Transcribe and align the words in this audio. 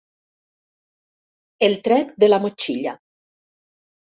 El 1.67 1.77
trec 1.89 2.17
de 2.25 2.31
la 2.33 2.41
motxilla. 2.47 2.99